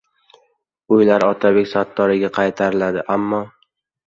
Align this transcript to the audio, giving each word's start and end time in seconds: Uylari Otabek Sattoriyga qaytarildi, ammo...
Uylari 0.95 1.27
Otabek 1.33 1.69
Sattoriyga 1.73 2.33
qaytarildi, 2.39 3.05
ammo... 3.19 3.45